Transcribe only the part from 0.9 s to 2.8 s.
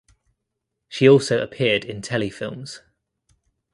also appeared in telefilms.